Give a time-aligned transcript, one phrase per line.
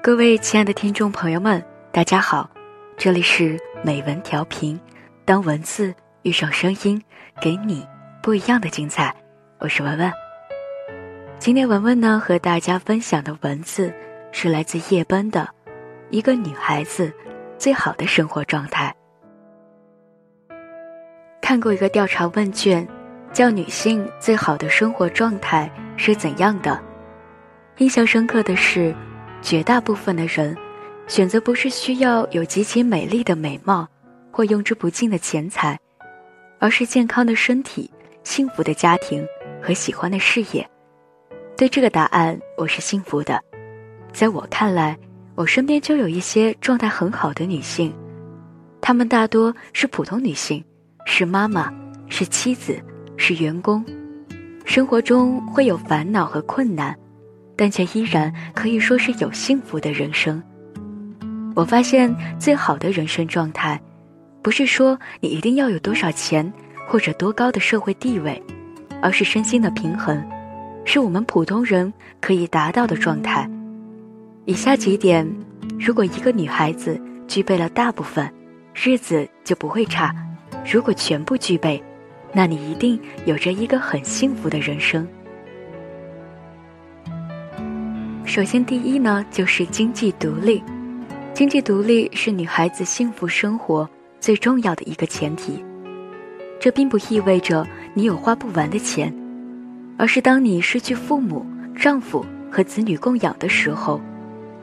[0.00, 2.48] 各位亲爱的听众朋友们，大家好，
[2.96, 4.78] 这里是美文调频，
[5.24, 5.92] 当文字
[6.22, 7.02] 遇上声音，
[7.40, 7.84] 给你
[8.22, 9.14] 不一样的精彩。
[9.58, 10.10] 我是文文。
[11.40, 13.92] 今天文文呢和大家分享的文字
[14.30, 15.40] 是来自叶奔的
[16.10, 17.12] 《一个女孩子
[17.58, 18.94] 最好的生活状态》。
[21.42, 22.86] 看过一个调查问卷，
[23.32, 26.80] 叫女性最好的生活状态是怎样的？
[27.78, 28.94] 印象深刻的是。
[29.40, 30.56] 绝大部分的人，
[31.06, 33.88] 选择不是需要有极其美丽的美貌，
[34.30, 35.78] 或用之不尽的钱财，
[36.58, 37.90] 而是健康的身体、
[38.24, 39.24] 幸福的家庭
[39.62, 40.68] 和喜欢的事业。
[41.56, 43.40] 对这个答案，我是幸福的。
[44.12, 44.98] 在我看来，
[45.34, 47.94] 我身边就有一些状态很好的女性，
[48.80, 50.62] 她们大多是普通女性，
[51.06, 51.72] 是妈妈，
[52.08, 52.78] 是妻子，
[53.16, 53.84] 是员工，
[54.64, 56.96] 生活中会有烦恼和困难。
[57.58, 60.40] 但却依然可以说是有幸福的人生。
[61.56, 63.80] 我发现最好的人生状态，
[64.42, 66.52] 不是说你一定要有多少钱
[66.86, 68.40] 或者多高的社会地位，
[69.02, 70.24] 而是身心的平衡，
[70.84, 73.50] 是我们普通人可以达到的状态。
[74.44, 75.28] 以下几点，
[75.80, 78.32] 如果一个女孩子具备了大部分，
[78.72, 80.10] 日子就不会差；
[80.64, 81.82] 如果全部具备，
[82.32, 85.04] 那你一定有着一个很幸福的人生。
[88.28, 90.62] 首先，第一呢，就是经济独立。
[91.32, 93.88] 经济独立是女孩子幸福生活
[94.20, 95.64] 最重要的一个前提。
[96.60, 99.10] 这并不意味着你有花不完的钱，
[99.96, 103.98] 而是当你失去父母、丈夫和子女供养的时候，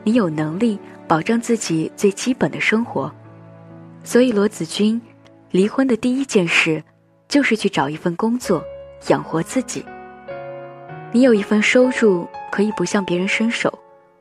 [0.04, 0.78] 你有能力
[1.08, 3.12] 保障自己最基本的生活。
[4.04, 5.02] 所以，罗子君
[5.50, 6.80] 离婚的第一件事
[7.26, 8.62] 就是去找一份工作，
[9.08, 9.84] 养活自己。
[11.16, 12.28] 你有一份收入。
[12.52, 13.70] 可以不向别人伸手，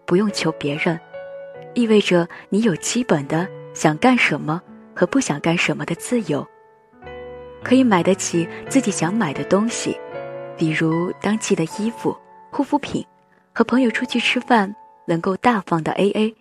[0.06, 1.00] 不用求别人，
[1.74, 4.62] 意味着你有基本的想干什么
[4.94, 6.46] 和不想干什么的自由。
[7.64, 9.98] 可以买得起自己想买的东西，
[10.58, 12.18] 比如当季的衣服、
[12.50, 13.06] 护肤品，
[13.54, 16.36] 和朋友出去吃饭能够大方的 A A，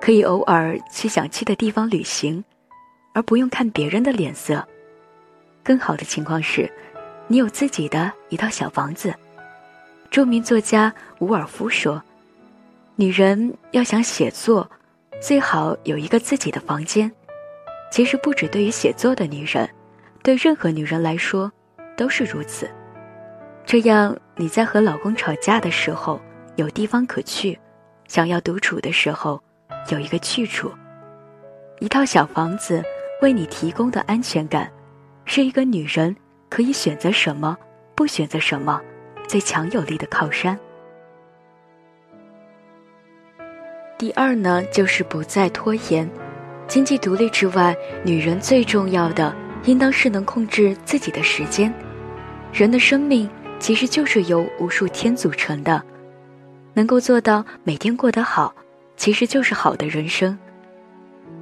[0.00, 2.42] 可以偶尔去想去的地方旅行，
[3.12, 4.66] 而不用看别人的脸色。
[5.62, 6.72] 更好的情况是，
[7.26, 9.12] 你有自己的一套小房子。
[10.10, 12.02] 著名作家伍尔夫说
[12.96, 14.68] ：“女人要想写作，
[15.20, 17.10] 最好有一个自己的房间。
[17.90, 19.68] 其实不止对于写作的女人，
[20.22, 21.50] 对任何女人来说
[21.96, 22.68] 都是如此。
[23.64, 26.20] 这样你在和老公吵架的时候
[26.56, 27.58] 有地方可去，
[28.06, 29.40] 想要独处的时候
[29.90, 30.72] 有一个去处。
[31.80, 32.82] 一套小房子
[33.20, 34.70] 为你提供的安全感，
[35.26, 36.16] 是一个女人
[36.48, 37.56] 可以选择什么，
[37.94, 38.80] 不选择什么。”
[39.28, 40.58] 最强有力的靠山。
[43.98, 46.08] 第二呢，就是不再拖延。
[46.66, 49.34] 经济独立之外，女人最重要的，
[49.64, 51.72] 应当是能控制自己的时间。
[52.52, 53.28] 人的生命
[53.58, 55.82] 其实就是由无数天组成的，
[56.74, 58.54] 能够做到每天过得好，
[58.96, 60.38] 其实就是好的人生。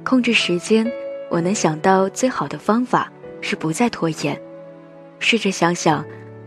[0.03, 0.91] 控制时间，
[1.29, 4.39] 我能想到最好的方法是不再拖延。
[5.19, 6.03] 试着想想。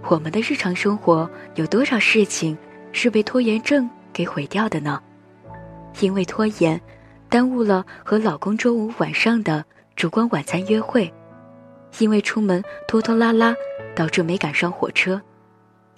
[0.09, 2.57] 我们的日常生活有多少事情
[2.93, 5.01] 是被拖延症给毁掉的呢？
[6.01, 6.81] 因为拖延，
[7.29, 11.09] 耽误了和老公周五晚上的烛光晚餐约会；
[11.99, 13.55] 因为出门拖拖拉拉，
[13.95, 15.21] 导致没赶上火车；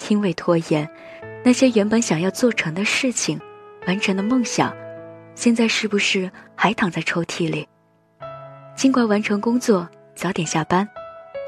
[0.09, 0.89] 因为拖延，
[1.45, 3.41] 那些原本想要做成的事情、
[3.87, 4.75] 完成的梦想，
[5.35, 7.67] 现在是不是还躺在抽屉里？
[8.75, 10.85] 尽快完成工作，早点下班；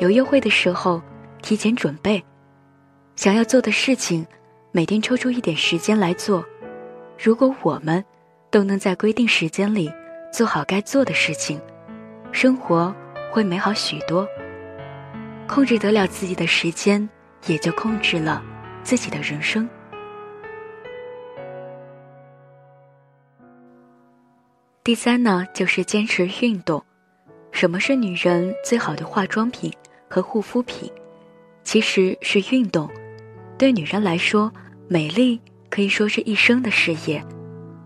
[0.01, 1.03] 有约会的时候，
[1.43, 2.25] 提前准备。
[3.17, 4.27] 想要做的事情，
[4.73, 6.45] 每天抽出一点时间来做。
[7.17, 8.05] 如果我们
[8.51, 9.91] 都能在规定时间里
[10.33, 11.61] 做好该做的事情，
[12.33, 12.95] 生活
[13.33, 14.27] 会美好许多。
[15.47, 17.09] 控制得了自己的时间，
[17.47, 18.43] 也就控制了
[18.83, 19.69] 自己的人生。
[24.83, 26.85] 第三呢，就是坚持运动。
[27.53, 29.73] 什么是女人最好的化妆品
[30.11, 30.91] 和护肤品？
[31.63, 32.91] 其实是运动。
[33.57, 34.53] 对女人来说，
[34.89, 35.41] 美丽
[35.71, 37.25] 可以说是一生的事业。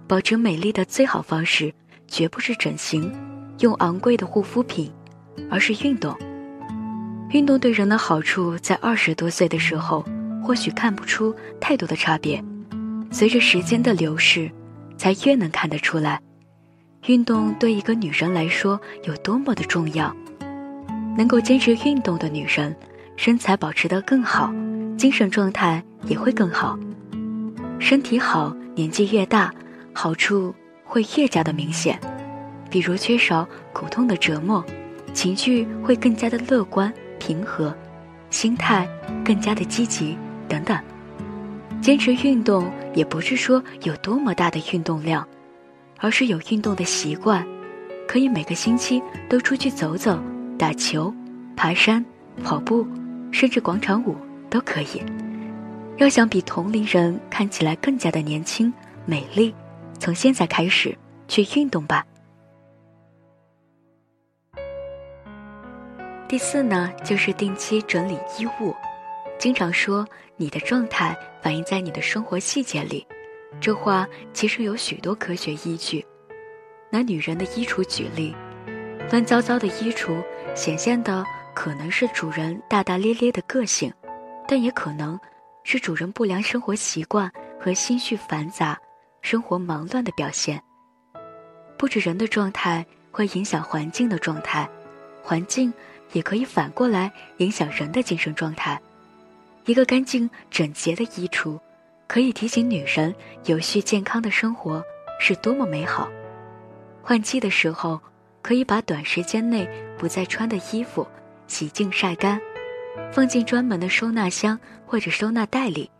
[0.06, 1.72] 保持美丽的最好方式，
[2.06, 3.12] 绝不是整形、
[3.58, 4.90] 用昂贵的护肤品，
[5.50, 6.16] 而是运动。
[7.30, 10.02] 运动对人的好处，在二十多岁的时候，
[10.42, 12.42] 或许看不出太多的差别，
[13.10, 14.50] 随着时间的流逝，
[14.96, 16.18] 才越能看得出来，
[17.06, 20.14] 运动对一个女人来说有多么的重要。
[21.18, 22.74] 能够坚持运动的女人，
[23.16, 24.50] 身材保持得更好。
[24.98, 26.76] 精神状态也会更好，
[27.78, 29.54] 身体好，年纪越大，
[29.92, 30.52] 好处
[30.84, 31.96] 会越加的明显，
[32.68, 34.62] 比如缺少苦痛的折磨，
[35.14, 37.72] 情绪会更加的乐观平和，
[38.30, 38.88] 心态
[39.24, 40.18] 更加的积极
[40.48, 40.76] 等等。
[41.80, 45.24] 坚持运动也不是说有多么大的运动量，
[46.00, 47.46] 而是有运动的习惯，
[48.08, 50.20] 可以每个星期都出去走走，
[50.58, 51.14] 打球、
[51.54, 52.04] 爬山、
[52.42, 52.84] 跑步，
[53.30, 54.16] 甚至广场舞。
[54.48, 55.02] 都可以。
[55.96, 58.72] 要想比同龄人看起来更加的年轻
[59.04, 59.54] 美丽，
[59.98, 60.96] 从现在开始
[61.26, 62.06] 去运动吧。
[66.28, 68.74] 第四呢，就是定期整理衣物。
[69.38, 70.06] 经常说
[70.36, 73.06] 你的状态反映在你的生活细节里，
[73.60, 76.04] 这话其实有许多科学依据。
[76.90, 78.36] 拿女人的衣橱举例，
[79.10, 80.22] 乱糟糟的衣橱
[80.54, 81.24] 显现的
[81.54, 83.92] 可能是主人大大咧咧的个性，
[84.48, 85.16] 但也可能。
[85.70, 87.30] 是主人不良生活习惯
[87.60, 88.78] 和心绪繁杂、
[89.20, 90.58] 生活忙乱的表现。
[91.76, 94.66] 不止人的状态会影响环境的状态，
[95.22, 95.70] 环境
[96.12, 98.80] 也可以反过来影响人的精神状态。
[99.66, 101.60] 一个干净整洁的衣橱，
[102.06, 103.14] 可以提醒女人
[103.44, 104.82] 有序健康的生活
[105.20, 106.08] 是多么美好。
[107.02, 108.00] 换季的时候，
[108.40, 109.68] 可以把短时间内
[109.98, 111.06] 不再穿的衣服
[111.46, 112.40] 洗净晒干。
[113.12, 115.90] 放进专门的收纳箱或者收纳袋里，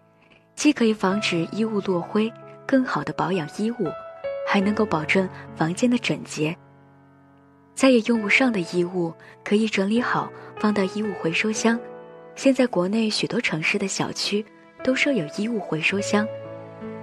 [0.54, 2.32] 既可以防止衣物落灰，
[2.66, 3.88] 更好的保养衣物，
[4.46, 6.56] 还能够保证房间的整洁。
[7.74, 9.12] 再也用不上的衣物
[9.44, 11.78] 可以整理好，放到衣物回收箱。
[12.34, 14.44] 现在国内许多城市的小区
[14.82, 16.26] 都设有衣物回收箱，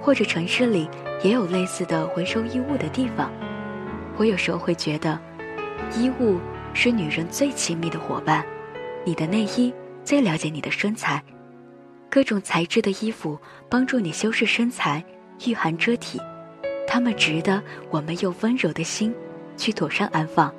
[0.01, 0.89] 或者城市里
[1.23, 3.31] 也有类似的回收衣物的地方。
[4.17, 5.19] 我有时候会觉得，
[5.93, 6.39] 衣物
[6.73, 8.45] 是女人最亲密的伙伴，
[9.05, 9.73] 你的内衣。
[10.05, 11.21] 最了解你的身材，
[12.11, 13.37] 各种材质的衣服
[13.67, 15.03] 帮助你修饰身材、
[15.47, 16.21] 御寒遮体，
[16.87, 19.13] 它们值得我们用温柔的心
[19.57, 20.53] 去妥善安放。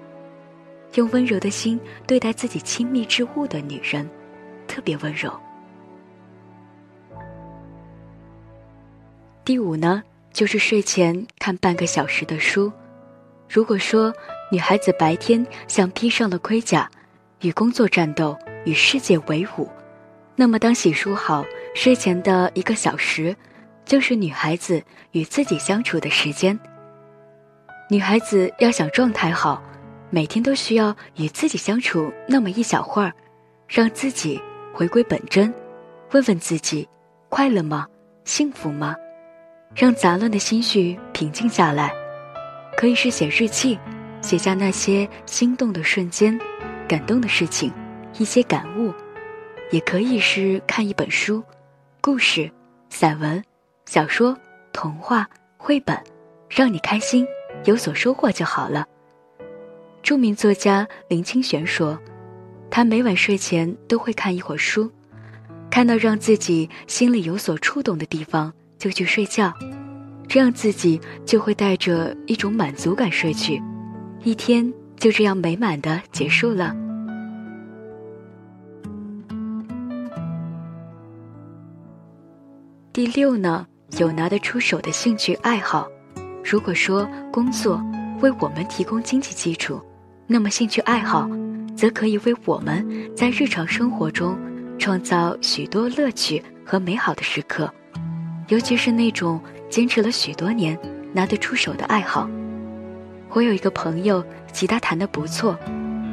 [0.94, 4.08] 用温柔的心对待自己亲密之物的女人，
[4.66, 5.32] 特别温柔。
[9.44, 10.02] 第五呢，
[10.32, 12.72] 就是睡前看半个小时的书。
[13.48, 14.12] 如果说
[14.50, 16.90] 女孩子白天像披上了盔甲，
[17.42, 18.36] 与工作战斗。
[18.66, 19.66] 与世界为伍，
[20.34, 23.34] 那么当洗漱好，睡前的一个小时，
[23.86, 24.82] 就是女孩子
[25.12, 26.58] 与自己相处的时间。
[27.88, 29.62] 女孩子要想状态好，
[30.10, 33.12] 每天都需要与自己相处那么一小会儿，
[33.68, 34.42] 让自己
[34.74, 35.54] 回归本真，
[36.10, 36.86] 问问自己，
[37.28, 37.86] 快乐吗？
[38.24, 38.96] 幸福吗？
[39.74, 41.92] 让杂乱的心绪平静下来，
[42.76, 43.78] 可以是写日记，
[44.20, 46.36] 写下那些心动的瞬间，
[46.88, 47.72] 感动的事情。
[48.18, 48.92] 一些感悟，
[49.70, 51.42] 也可以是看一本书、
[52.00, 52.50] 故事、
[52.88, 53.42] 散文、
[53.84, 54.36] 小说、
[54.72, 55.98] 童话、绘本，
[56.48, 57.26] 让你开心、
[57.64, 58.86] 有所收获就好了。
[60.02, 61.98] 著名作家林清玄说
[62.70, 64.90] ：“他每晚睡前都会看一会儿书，
[65.68, 69.52] 看到让自己心里有所触动的地方就去睡觉，
[70.28, 73.60] 这样自己就会带着一种满足感睡去，
[74.22, 76.74] 一天就这样美满的结束了。”
[82.96, 83.66] 第六呢，
[83.98, 85.86] 有拿得出手的兴趣爱好。
[86.42, 87.78] 如果说工作
[88.22, 89.78] 为我们提供经济基础，
[90.26, 91.28] 那么兴趣爱好
[91.76, 94.34] 则可以为我们在日常生活中
[94.78, 97.70] 创造许多乐趣和美好的时刻。
[98.48, 99.38] 尤其是那种
[99.68, 100.74] 坚持了许多年
[101.12, 102.26] 拿得出手的爱好。
[103.28, 105.54] 我有一个朋友，吉他弹得不错，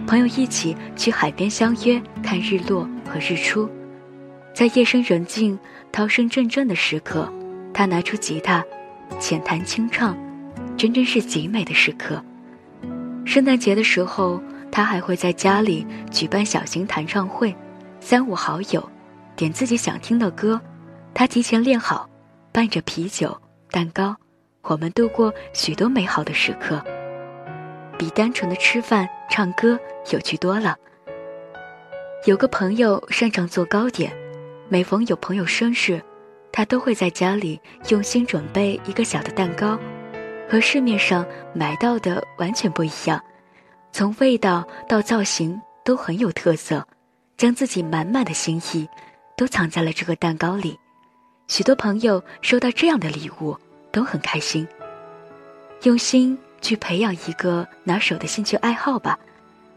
[0.05, 3.69] 朋友一起去海边相约看日落和日出。
[4.53, 5.57] 在夜深人静、
[5.93, 7.31] 涛声阵阵的时刻，
[7.71, 8.65] 他拿出吉他，
[9.19, 10.17] 浅弹轻唱，
[10.75, 12.19] 真真是极美的时刻。
[13.25, 17.55] 圣诞节的时候，他还会在家里举办小型弹唱会，
[17.99, 18.89] 三五好友
[19.35, 20.59] 点自己想听的歌，
[21.13, 22.09] 他提前练好，
[22.51, 24.15] 伴着啤酒、蛋糕，
[24.63, 26.83] 我们度过许多美好的时刻，
[27.99, 29.79] 比单纯的吃饭、唱歌
[30.11, 30.75] 有趣多了。
[32.25, 34.11] 有个朋友擅长做糕点。
[34.69, 36.01] 每逢有朋友生日，
[36.51, 39.77] 他都会在家里用心准备一个小的蛋糕，
[40.49, 43.21] 和市面上买到的完全不一样，
[43.91, 46.87] 从味道到造型都很有特色，
[47.37, 48.87] 将自己满满的心意
[49.37, 50.79] 都藏在了这个蛋糕里。
[51.47, 53.55] 许多朋友收到这样的礼物
[53.91, 54.67] 都很开心。
[55.83, 59.19] 用心去培养一个拿手的兴趣爱好吧，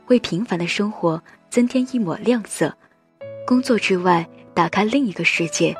[0.06, 2.74] 为平凡的生活增添一抹亮色。
[3.46, 4.26] 工作之外。
[4.56, 5.76] 打开另一个世界，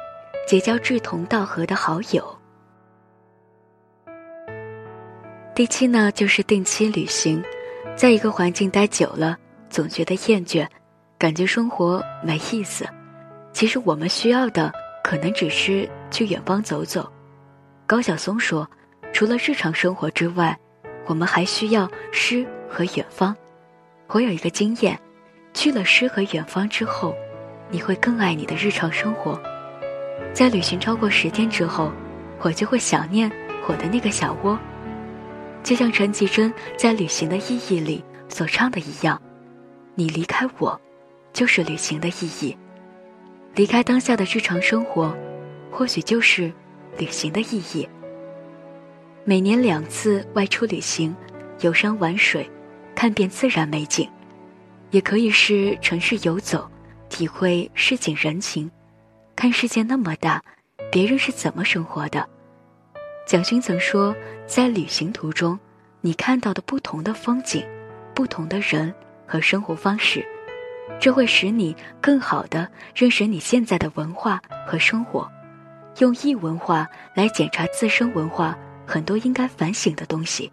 [0.47, 2.23] 结交志同道合的好友。
[5.55, 7.43] 第七呢，就是定期旅行，
[7.97, 9.35] 在一个环境待久了，
[9.71, 10.69] 总觉得厌倦，
[11.17, 12.87] 感觉生活没意思。
[13.55, 14.71] 其实我们需要的，
[15.03, 17.11] 可能只是去远方走走。
[17.87, 18.69] 高晓松说，
[19.11, 20.55] 除了日常生活之外，
[21.07, 23.35] 我们还需要诗和远方。
[24.09, 25.01] 我有一个经验，
[25.55, 27.17] 去了诗和远方之后，
[27.71, 29.41] 你会更爱你的日常生活。
[30.33, 31.93] 在旅行超过十天之后，
[32.41, 33.31] 我就会想念
[33.67, 34.59] 我的那个小窝。
[35.63, 39.21] 就像陈绮贞在《旅行的意义》里所唱的一样，
[39.95, 40.81] 你离开我，
[41.33, 42.57] 就是旅行的意义。
[43.55, 45.17] 离开当下的日常生活，
[45.73, 46.53] 或许就是
[46.99, 47.89] 旅行的意义。
[49.25, 51.17] 每年两次外出旅行，
[51.63, 52.49] 游山玩水，
[52.95, 54.09] 看遍自然美景，
[54.93, 56.71] 也可以是城市游走，
[57.09, 58.71] 体会市井人情，
[59.35, 60.43] 看世界那么大，
[60.91, 62.29] 别人是怎么生活的。
[63.27, 64.15] 蒋勋曾说，
[64.47, 65.59] 在旅行途中，
[66.01, 67.65] 你看到的不同的风景、
[68.15, 68.95] 不同的人
[69.27, 70.25] 和生活方式，
[71.01, 75.31] 这会使你更好的认识你现在的文化和生活。
[75.99, 80.53] 用异文化来检查自身文化，很多应该反省的东西。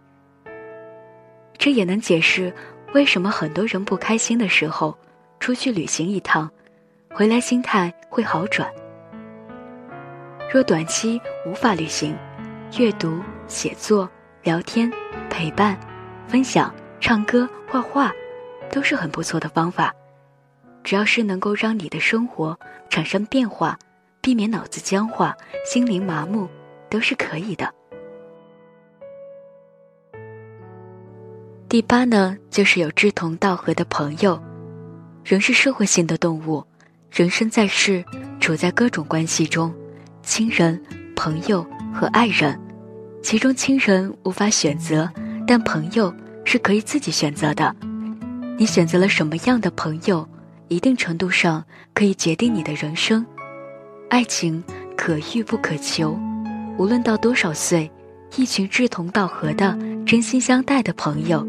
[1.58, 2.54] 这也能解释
[2.94, 4.98] 为什么很多人不开心的时候，
[5.44, 6.50] 出去旅行一趟，
[7.14, 8.72] 回来心态会好转。
[10.50, 12.16] 若短期无法旅行，
[12.80, 14.10] 阅读、写作、
[14.42, 14.90] 聊天、
[15.30, 15.78] 陪伴、
[16.30, 18.10] 分享、唱歌、画画，
[18.72, 19.94] 都是很不错的方法。
[20.82, 22.58] 只要是能够让你的生活
[22.90, 23.78] 产生变化，
[24.22, 25.36] 避免脑子僵化、
[25.66, 26.48] 心灵麻木，
[26.90, 27.70] 都是可以的。
[31.68, 34.42] 第八呢，就是有志同道合的朋友。
[35.24, 36.62] 人是社会性的动物，
[37.10, 38.04] 人生在世，
[38.42, 39.74] 处在各种关系中，
[40.22, 40.82] 亲人、
[41.16, 42.60] 朋友和爱人。
[43.22, 45.10] 其中亲人无法选择，
[45.48, 46.14] 但朋友
[46.44, 47.74] 是可以自己选择的。
[48.58, 50.28] 你选择了什么样的朋友，
[50.68, 51.64] 一定程度上
[51.94, 53.26] 可以决定你的人生。
[54.10, 54.62] 爱情
[54.98, 56.20] 可遇不可求，
[56.78, 57.90] 无论到多少岁，
[58.36, 61.48] 一群志同道合的、真心相待的朋友，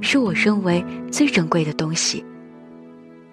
[0.00, 2.24] 是我认为最珍贵的东西。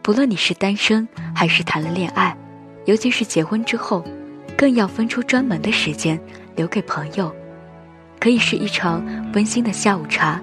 [0.03, 2.35] 不论你是单身还是谈了恋爱，
[2.83, 4.03] 尤其是结婚之后，
[4.57, 6.19] 更要分出专门的时间
[6.57, 7.33] 留给朋友。
[8.19, 9.01] 可以是一场
[9.33, 10.41] 温馨的下午茶，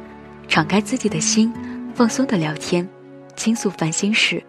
[0.49, 1.53] 敞开自己的心，
[1.95, 2.89] 放松的聊天，
[3.37, 4.43] 倾诉烦心事，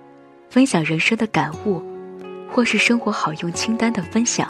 [0.50, 1.84] 分享人生的感悟，
[2.50, 4.50] 或是生活好用清单的分享，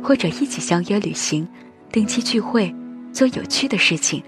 [0.00, 1.46] 或者一起相约旅行，
[1.90, 2.72] 定期聚会，
[3.12, 4.22] 做有趣的事情，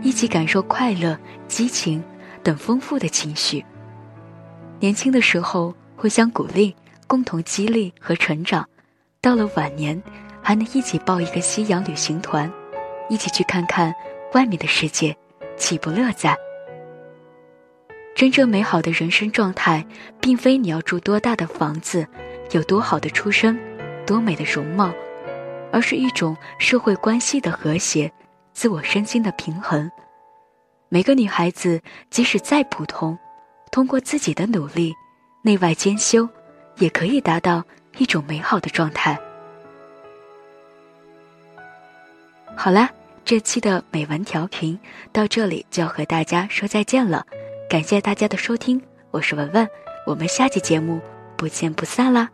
[0.00, 1.18] 一起感受快乐、
[1.48, 2.00] 激情
[2.44, 3.64] 等丰富的情绪。
[4.82, 6.74] 年轻的时候互相鼓励，
[7.06, 8.68] 共同激励和成长，
[9.20, 10.02] 到了晚年，
[10.42, 12.52] 还能一起报一个夕阳旅行团。
[13.08, 13.94] 一起去看看
[14.32, 15.16] 外面的世界，
[15.56, 16.36] 岂不乐哉？
[18.16, 19.86] 真正美好的人生状态，
[20.20, 22.04] 并非你要住多大的房子，
[22.50, 23.56] 有多好的出身，
[24.04, 24.92] 多美的容貌，
[25.70, 28.12] 而是一种社会关系的和谐，
[28.52, 29.88] 自我身心的平衡。
[30.88, 33.16] 每个女孩子，即使再普通，
[33.72, 34.94] 通过自己的努力，
[35.42, 36.28] 内外兼修，
[36.76, 37.64] 也可以达到
[37.96, 39.18] 一种美好的状态。
[42.56, 42.88] 好啦。
[43.24, 44.76] 这期的美文调频
[45.12, 47.24] 到这里就要和大家说再见了，
[47.70, 49.66] 感谢大家的收听，我是文文，
[50.04, 51.00] 我们下期节目
[51.36, 52.28] 不见不散啦。